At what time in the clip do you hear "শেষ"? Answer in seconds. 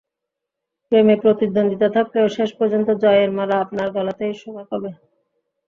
2.37-2.49